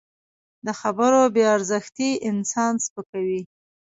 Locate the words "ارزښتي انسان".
1.55-2.73